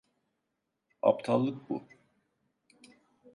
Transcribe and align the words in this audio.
Aptallık 1.01 1.69
bu. 1.69 1.87